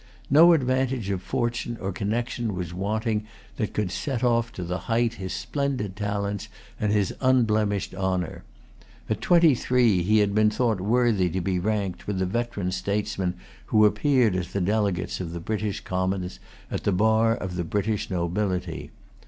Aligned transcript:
No 0.31 0.53
advantage 0.53 1.11
of 1.11 1.21
fortune 1.21 1.77
or 1.79 1.91
connection 1.91 2.55
was 2.55 2.73
wanting 2.73 3.27
that 3.57 3.71
could 3.75 3.91
set 3.91 4.23
off 4.23 4.51
to 4.53 4.63
the 4.63 4.79
height 4.89 5.13
his 5.21 5.31
splendid 5.31 5.95
talents 5.95 6.47
and 6.79 6.91
his 6.91 7.13
unblemished 7.21 7.93
honor. 7.93 8.43
At 9.11 9.21
twenty 9.21 9.53
three 9.53 10.01
he 10.01 10.17
had 10.17 10.33
been 10.33 10.49
thought 10.49 10.81
worthy 10.81 11.29
to 11.29 11.39
be 11.39 11.59
ranked 11.59 12.07
with 12.07 12.17
the 12.17 12.25
veteran 12.25 12.71
statesmen 12.71 13.35
who 13.67 13.85
appeared 13.85 14.35
as 14.35 14.53
the 14.53 14.59
delegates 14.61 15.19
of 15.21 15.33
the 15.33 15.39
British 15.39 15.81
Commons, 15.81 16.39
at 16.71 16.83
the 16.83 16.91
bar 16.91 17.35
of 17.35 17.55
the 17.55 17.63
British 17.63 18.09
nobility. 18.09 18.89